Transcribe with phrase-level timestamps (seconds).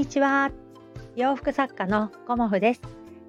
[0.00, 0.50] にちは。
[1.14, 2.80] 洋服作家のコモフです。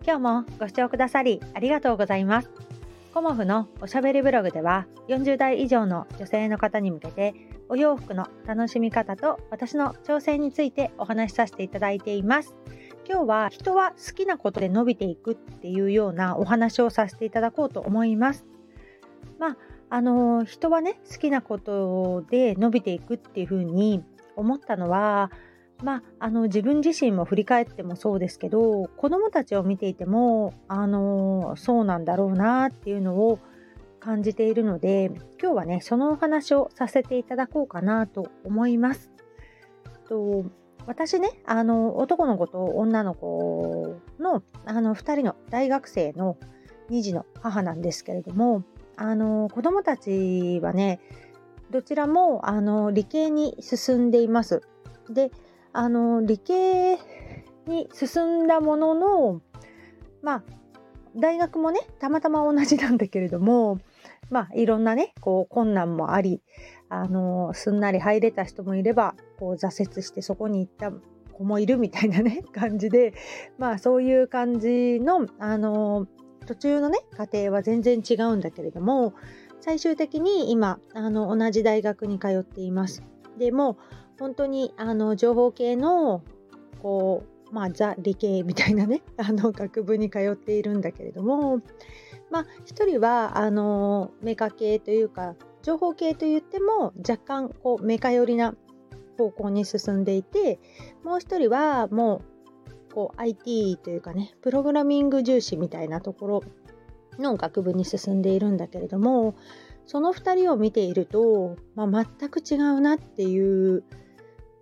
[0.05, 2.49] 今日もご視聴くださりありがとうございます。
[3.13, 7.35] コモフのおしゃべりブログでは40代以上の女性の方に向けて
[7.67, 12.55] お洋服の楽しみ方と私の挑戦についてお話しさせていただいています。
[13.05, 18.45] 今日は人は好きなことで伸びていくっていうようなお話をさせていただこうと思います。
[19.39, 19.57] まあ
[19.89, 24.05] あの人はね好きなことで伸びていくっていうふうに
[24.37, 25.31] 思ったのは
[25.83, 33.39] まあ、あの自分自身も振り返ってもそうですけど子どもたちを見ていてもあのそうなんだろうなっていうのを
[33.99, 39.11] 感じているので今日はねそのお話をさせていただこうかなと思います。
[40.07, 40.45] と
[40.87, 46.37] 私ねあの男の子と女の子のあの2人の大学生の
[46.89, 48.63] 2児の母なんですけれども
[48.97, 50.99] あの子どもたちはね
[51.69, 54.61] どちらもあの理系に進んでいます。
[55.09, 55.31] で
[55.73, 56.97] あの理系
[57.67, 59.41] に進んだものの
[60.21, 60.43] まあ
[61.15, 63.79] 大学もねたまたま同じなんだけれども
[64.29, 66.41] まあいろんなねこう困難もあり
[66.89, 70.91] あのすんなり入れた人もいればこう挫折してそこに行った
[71.31, 73.13] 子もいるみたいなね 感じで
[73.57, 76.07] まあそういう感じのあの
[76.45, 79.13] 途中のね過程は全然違うんだけれども
[79.59, 83.03] 最終的に今あの同じ大学に通っています。
[83.37, 83.77] でも
[84.21, 86.21] 本当にあの情報系の
[86.83, 91.61] こうまあザ理系みたいなね あの学部に通っているんだけれども
[92.29, 98.53] まあ一人はあのメカ系というか情報系といっても若干こうメカ寄りな
[99.17, 100.59] 方向に進んでいて
[101.03, 102.21] もう一人はも
[102.89, 106.43] うこう IT というかねプログラミング重視みたいなところ
[107.17, 109.33] の学部に進んでいるんだけれども
[109.87, 113.83] その2人を見ていると、まあ、全く違うなっていう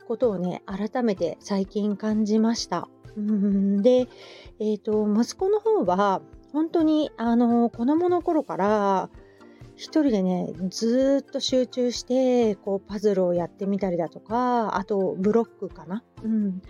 [0.10, 2.90] ことをね改めて最近感じました。
[3.22, 3.84] ん。
[3.84, 4.08] で、
[4.60, 6.22] えーと、息子の方は
[6.52, 9.10] 本当にあの子供の頃から
[9.76, 16.62] 一人でねずっと集中してこうパズルをやってみたりだとかあとブロックかな、うん、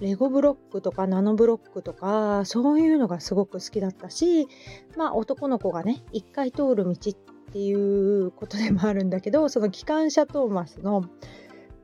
[0.00, 4.48] レゴブロックとかナノブロックとかそういうのがすごく好きだったし
[4.96, 7.14] まあ男の子がね一回通る道っ
[7.52, 11.04] ていうことでもあるんだけどその機関車トーマスの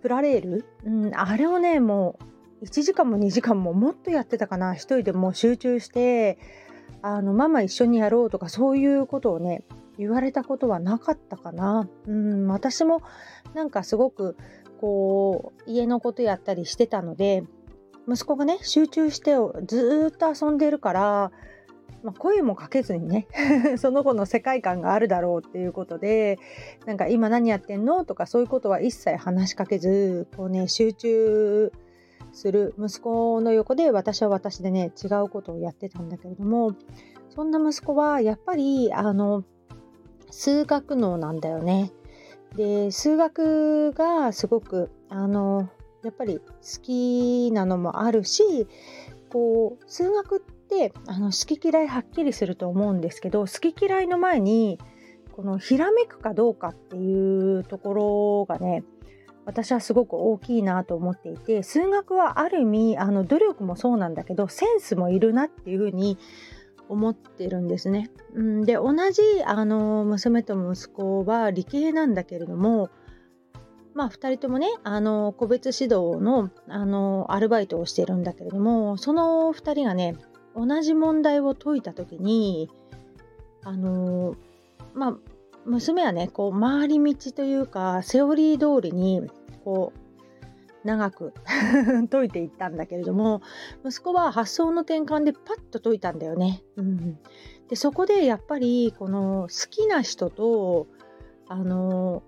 [0.03, 2.19] プラレール、うん、あれをねも
[2.61, 6.39] う1時間も2時間ももっとやってたかな一人でもう集中して
[7.01, 9.65] あのママ一緒にやろうとかそういうことをね
[9.99, 11.89] 言われたことはなかったかな。
[12.07, 13.03] うん、私も
[13.55, 14.37] なんかすごく
[14.81, 17.45] こう家のことやったりしてたので
[18.09, 19.33] 息子がね集中して
[19.67, 21.33] ずっと遊んでるから
[22.03, 23.27] まあ、声もかけずにね
[23.79, 26.39] その子の世界観があるだろうっていうことで
[26.87, 31.73] なんか今何やってんのとかそういうことは一切話しかけずこうね集中
[32.33, 36.75] する息子の横で私は私でね違うことをやってたんだけれども
[37.29, 39.45] そんな息子はやっぱりあの
[40.31, 41.93] 数学脳なんだよね。
[42.57, 45.69] で数学がすごくあの
[46.05, 46.45] やっぱり好
[46.83, 48.67] きなのもあるし
[49.31, 54.78] こう数学ってってあの好き嫌いはっきりすると思うんですけど好き嫌いの前に
[55.33, 58.83] このひらめくかどうかっていうところがね
[59.44, 66.19] 私はすごく大きいなと思っていて数学はある意味あの努力もそうなんだけどセンスもいるなっていうふうに
[66.89, 68.10] 思ってるんですね。
[68.34, 72.91] うん、で同じあの娘と息子は理系なんだけれども
[73.94, 80.16] まあ2人ともねあの個別指導のあのアルバイトをしてるんだけれどもその2人がね
[80.55, 82.71] 同じ問題を解いた時に
[83.65, 84.37] あの
[84.95, 85.17] まあ
[85.65, 89.23] 娘はねこう回り道というかセオリー通りに
[89.65, 91.33] こう長く
[92.11, 93.41] 解いていったんだけれども
[93.85, 96.63] 息子は発想の転換でパッと解いたんだよね。
[96.77, 97.19] うん、
[97.69, 100.89] でそこでやっぱりこの好きな人と
[101.47, 102.22] あの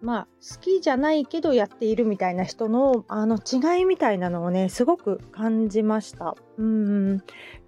[0.00, 6.36] まあ好きじゃないけどやっているみたいな人のあの違いみたいなのをねすごく感じました。
[6.56, 7.18] うん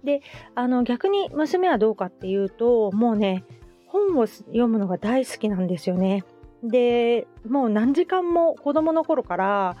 [0.03, 0.21] で
[0.55, 3.43] あの逆に娘はどうかっていうともうね
[3.87, 6.23] 本を読むのが大好きなんですよね。
[6.63, 9.77] でもう何時間も子供の頃から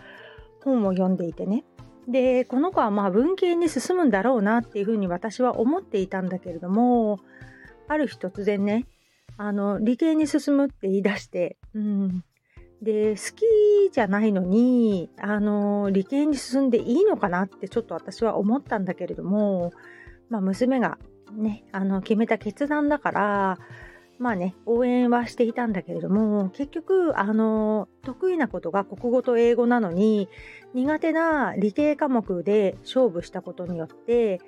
[0.63, 1.63] 本を読んでいてね
[2.07, 7.19] でこの子はまあ文系に進むんだろうなっていうふうに私は思っていたんだけれども
[7.87, 8.87] ある日突然ね
[9.37, 12.23] あの理系に進むって言い出して、うん、
[12.81, 13.45] で好き
[13.91, 19.71] じゃないのにあの理系に進んでいいのかなってちょっと私は思ったんだけれども、
[20.29, 20.97] まあ、娘が
[21.31, 23.59] ねあの決めた決断だから
[24.17, 30.27] まあね応援はしていたんだけれども結局あの得意なことが国語と英語なのに
[30.73, 34.41] 苦手な理系科目で勝負したことによって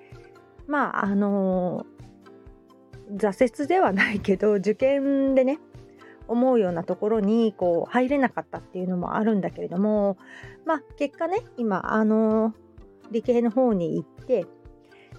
[0.67, 1.85] まああの
[3.11, 5.59] 挫折ではないけど受験でね
[6.27, 10.17] 思うようなところにこう入れなかったっていうのもあるんだけれども
[10.65, 12.53] まあ結果ね今あの
[13.11, 14.45] 理系の方に行って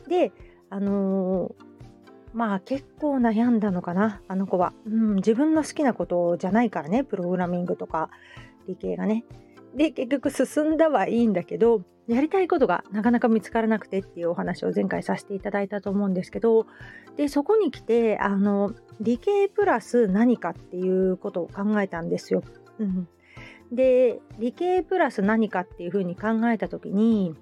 [0.08, 0.32] で
[0.70, 1.54] あの
[2.32, 8.10] まあ結構悩んだのかなあの子は、うん、自分の好きなことじゃないからねプログラミングとか
[8.66, 9.24] 理系がね。
[9.74, 16.66] で結局進んだはいいんだけどやりたいことがなかなか見つからなくてっていうお話を前回させていただいたと思うんですけど
[17.16, 22.42] でそこに来てあの理系プラス何かっていうことを考えたんですよ。
[22.78, 23.08] うん、
[23.72, 27.34] で理系プラス何かっていうふうに考えた時に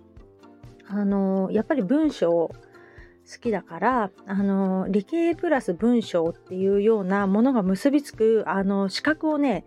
[0.86, 9.64] あのやっぱり文章好きだからあの理系プラス文章っていうようなものが結びつくあの資格をね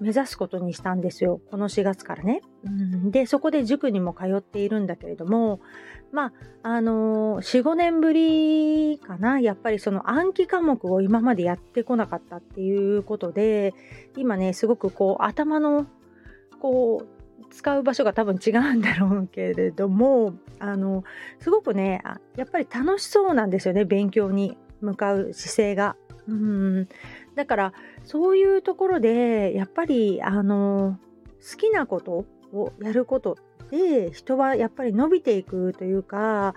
[0.00, 1.40] 目指すことにしたんですよ。
[1.50, 2.42] この4月からね。
[3.10, 5.60] でそこで塾にも通っているんだけれども
[6.12, 6.32] ま
[6.62, 9.40] ああのー、45年ぶりかな。
[9.40, 13.74] やっぱりその暗記科目を今までやってこなかったっていうことで
[14.16, 15.86] 今ねすごくこう頭の
[16.60, 17.16] こう
[17.50, 21.04] 使う場所が多分違うんだろうけれどもあの
[21.40, 22.02] すごくね
[22.36, 23.84] やっぱり楽しそうなんですよね。
[23.84, 25.96] 勉強に向かう姿勢が。
[26.28, 26.88] うん。
[27.34, 27.72] だから
[28.06, 30.98] そういうところでやっぱりあの
[31.50, 33.36] 好きなことをやること
[33.70, 36.54] で人はやっぱり伸びていくというか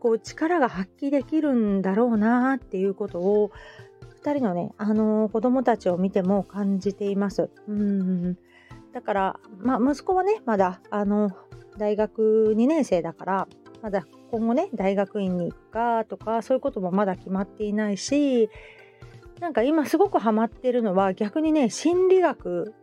[0.00, 3.52] こう力が発揮できるんだろうなっていうことを
[4.22, 7.48] 2人のねあの子供たちを見ても感じています。
[7.68, 8.36] うん
[8.92, 11.30] だから、まあ、息子はねまだあの
[11.76, 13.48] 大学2年生だから
[13.82, 18.50] まだ今後ね大学院に行くかとかそういうこともまだ決まっていないし
[19.40, 22.74] なんか今すごくハマってるのは逆にね心理学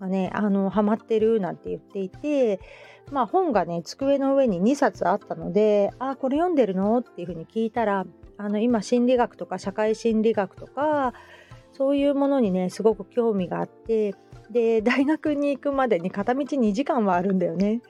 [0.00, 2.60] がねあのハマってるなんて言っていて
[3.10, 11.12] まあ本がね机の上に2冊あったので「あこれ読んでるの?」っていうふうに聞いたらあの今心理学とか社会心理学とか
[11.72, 14.14] そういうものにねすごく興味があって
[14.50, 17.80] で大学に行くまでに片道2時間はあるんだよね。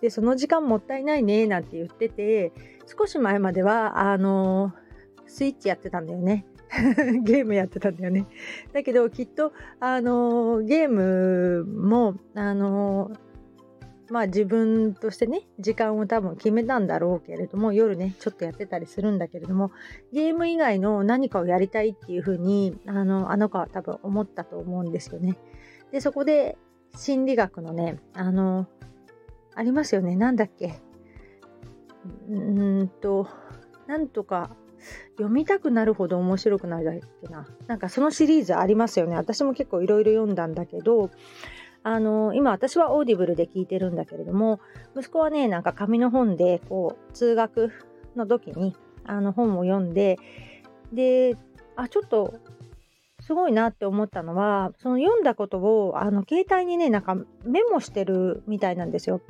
[0.00, 2.52] でその時間もったいないねなんて言ってて
[2.86, 4.72] 少し前まではあの
[5.26, 6.44] スイッチやってたんだよね。
[7.22, 8.26] ゲームやってたんだよね。
[8.72, 13.10] だけどきっとあのゲームもあの
[14.10, 19.70] まあ自分としてね時間を多分決めたんだろうけれども夜ねちょっとやってたりするんだけれども
[20.12, 25.36] ゲーム以外の何かをやりたいっていうふうにあのあの子は多分思ったと思うんですよね。
[25.90, 26.56] でそこで
[26.96, 28.66] 心理学のねあの
[29.54, 30.80] ありますよねなんだっけ
[32.28, 32.34] う
[32.82, 33.28] んと
[33.86, 34.56] なんとか
[35.16, 37.46] 読みたくなるほど面白くないだっけな。
[37.66, 39.16] なんかそのシリーズありますよね。
[39.16, 41.10] 私も結構いろいろ読んだんだけど、
[41.84, 44.60] あの今私はオーディブルで聞いてるんだけれども、
[44.96, 47.72] 息子はね、なんか紙の本で、こう、通学
[48.16, 50.18] の時にあの本を読んで、
[50.92, 51.36] で、
[51.76, 52.34] あ、ちょっと
[53.20, 59.20] すごいなって思ったのは、その読んだことをあの携帯にね、なんかメモしてるみたいなんですよ。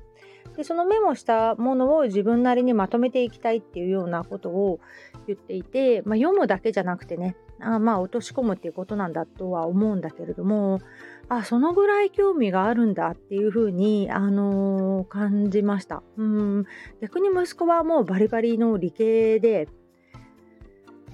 [0.56, 4.80] でそのメモしたものを自分なりにまとめていきたいっていうようなことを
[5.26, 10.81] 言っていて、まあ、読むだけじゃなくてねあまあ落とし込むっていうことなんだとは思うんだけれども
[11.28, 16.02] あそのぐらい興味があるんだっていうふうに、あのー、感じました。
[16.19, 16.67] うん。
[17.00, 19.69] 逆に息子はもうバリバリの理系で、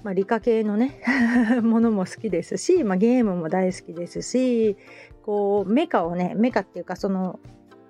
[0.03, 1.01] まあ、理科系のね
[1.63, 4.77] ものも好きですし、まあ、ゲームも大好きですし
[5.23, 7.39] こうメカをねメカっていうかその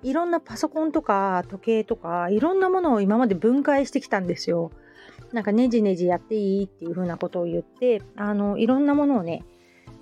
[0.02, 4.70] いろんなパソコンとか時計とかいろんなものを今まで分解してきたんですよ。
[5.32, 9.44] なんかねじねじやっていいっていう風なことを言ってあのいろんなものをね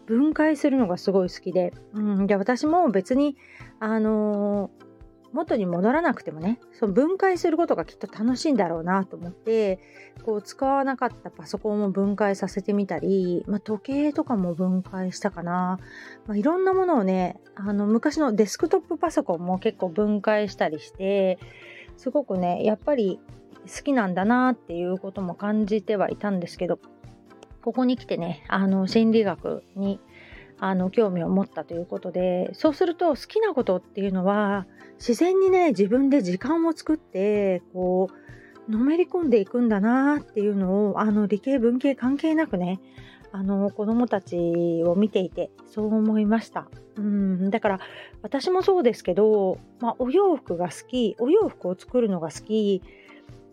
[0.06, 3.36] 分解するのがすごい好きで、うん、で私も別に
[3.78, 4.88] あのー
[5.32, 9.78] 元に戻らなくてもねその分解することがきっと楽しいんだろうなと思って
[10.25, 15.78] こう使わなかったパソコンを分解させてみたり、まあ、時計とかも分解したかな、
[16.26, 21.38] まあ、いろんなものをねあの昔のデスクトップパソコンも結構分解したりして
[21.97, 23.20] すごくねやっぱり
[23.66, 26.78] 好きなんだなっていうことも感じてはいたんですけど
[27.62, 30.00] ここに来てねあの心理学に
[30.60, 34.66] あの興味を持ったということでそうすると好きなことっていうのは
[34.98, 38.08] 自然にね自分で時間を作ってこ
[38.68, 42.80] うのめり込んでいくんだなっていうのをあの理系文系関係なくね
[43.32, 44.36] あの子供たち
[44.84, 46.68] を見ていてそう思いました。
[46.96, 47.80] うんだから
[48.22, 52.82] 私もそうですけど、まあ、お洋服が好きお洋服を作るのが好き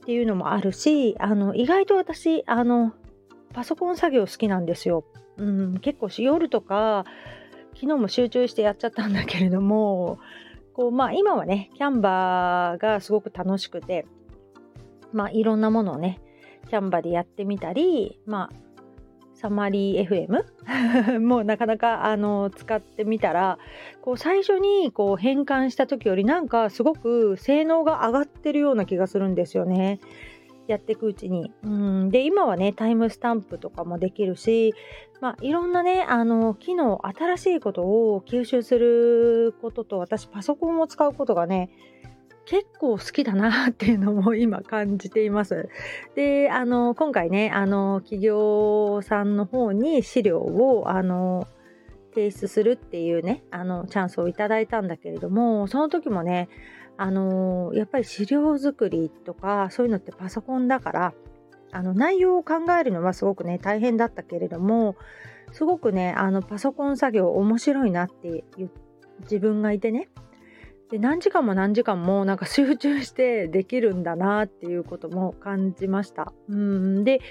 [0.01, 2.93] っていうのもあるしあの意外と私あの
[3.55, 5.05] パソコン作業好きなんですよ。
[5.37, 7.05] うん、結構夜とか
[7.73, 10.19] 昨日も集中してやっちゃったんだけれども
[10.73, 14.05] こう、まあ、今はねキャンバーがすごく楽しくて、
[15.11, 16.21] まあ、いろんなものをね
[16.69, 18.65] キャンバーでやってみたり、まあ、
[19.33, 23.57] サマリー FM もうなかなかあの使ってみたら
[24.01, 29.99] こう最初にこう変換した時よりなんかすごく性能が上がってるような気がするんですよね。
[30.67, 31.51] やっていくうちに。
[31.63, 34.73] うんで今はねタイムスタンプとかもできるし、
[35.21, 41.69] まあ、いろんなねあの機能新しいことを吸収することと私パソコンを使うことがね
[42.45, 45.67] 結構好きだなっていうのも今感じています。
[46.15, 51.47] で、あの、今回ね、あの、企業さんの方に資料を、あの、
[52.13, 56.47] 提出するっていうね、あの、チャンスをいただいたんだけれども、その時もね、
[56.97, 61.13] あの、やっぱり資料作りとか、そういうのってパソコンだから、
[61.71, 64.95] あの、内容を考えるのはすごくね、大変だったけれども、
[65.51, 68.43] すごくね、あの、パソコン作業面白いなって
[69.21, 70.09] 自分がいてね、
[70.89, 76.31] で何時間も何時間もなんか集中してできるんだなっていうことも感じました。
[76.47, 77.21] うんで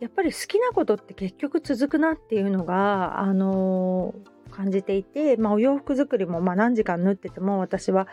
[0.00, 8.06] やっぱり好きなことって結局続くなっていうのが、あのー、感じていて、まあ、お洋服作りもまあ何時間縫ってても私は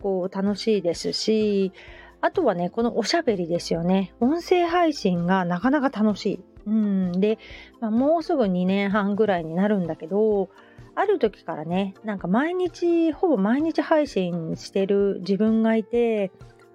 [0.00, 1.72] こう楽しいですし
[2.20, 6.40] あとはねこのおしゃべりですよね音声配信がなかなか楽しい。
[6.66, 7.38] うん、で、
[7.80, 10.50] まあ、もうすぐ2年半ぐらいになるんだけど
[10.94, 16.30] ある時からねなんか毎日ほぼ毎日配信してる自分がいて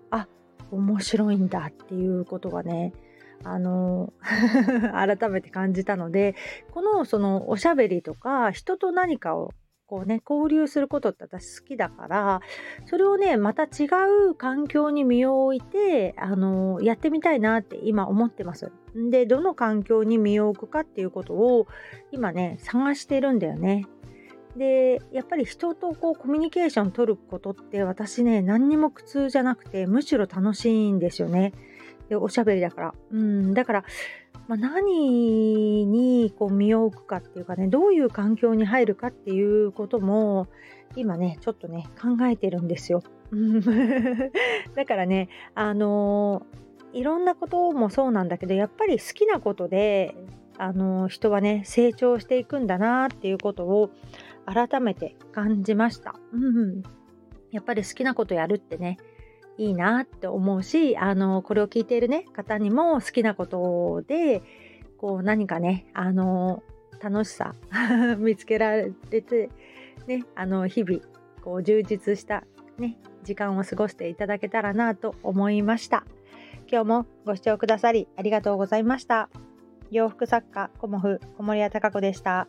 [0.09, 0.27] あ
[0.71, 2.93] 面白いんだっていうことがね
[3.43, 4.13] あの
[4.93, 6.35] 改めて感じたので
[6.71, 9.51] このそのおしゃべりとか人と何かを
[9.93, 12.41] こうね交流することって私好きだから
[12.87, 13.85] それをねまた違
[14.29, 18.71] う環境に身を置いてあのやってみたいなって今思ってます。
[19.11, 21.67] でどの環境に身を置くかっていうことを
[22.11, 23.85] 今ね探してるんだよね。
[24.57, 31.53] でやっぱり人とこうコミュニケーション取ることって私ね何にも苦痛じゃなくてむしろ楽しいんですよね。
[32.09, 32.93] でおしゃべりだから。
[33.11, 33.85] うんだから、
[34.47, 40.47] まあ、何にこう身を置くかっていうかねどういう環境に入るかっていうことも
[40.95, 43.03] 今ねちょっとね考えてるんですよ。
[44.75, 46.45] だからねあの、
[46.93, 50.15] いろんなこともそうなんだけどやっぱり好きなことで
[50.57, 53.89] あの、人はね成長していくんだなっていうことを
[54.45, 56.15] 改めて感じました。
[56.31, 56.83] うん、
[57.51, 58.97] やっぱり好きなことやるってね
[59.57, 64.41] いいなって思うしあのこれを聞いているね方にも好きなことで
[64.97, 66.63] こう何かねあの
[67.01, 67.53] 楽しさ
[68.17, 68.91] 見つけられ
[69.21, 69.49] て
[70.07, 71.01] ねあの日々
[71.43, 72.45] こう充実した
[72.77, 76.05] ね時間を過ごしていただけたらなと思いました。
[76.71, 79.29] 今日もご視聴くださりありがとうございました。
[79.91, 82.47] 洋服作家コモフ小森屋隆子でした。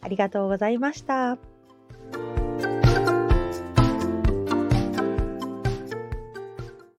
[0.00, 1.55] ありがとうございました。